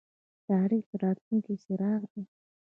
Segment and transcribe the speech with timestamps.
[0.47, 2.21] تاریخ د راتلونکي څراغ دی